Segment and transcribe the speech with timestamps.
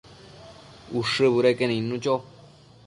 [1.01, 2.19] Ushë budeque nidnu cho